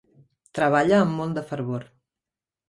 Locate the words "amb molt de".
1.01-1.45